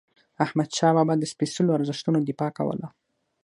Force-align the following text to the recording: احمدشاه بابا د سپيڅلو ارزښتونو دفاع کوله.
احمدشاه 0.45 0.93
بابا 0.97 1.13
د 1.19 1.23
سپيڅلو 1.33 1.75
ارزښتونو 1.77 2.17
دفاع 2.29 2.51
کوله. 2.57 2.87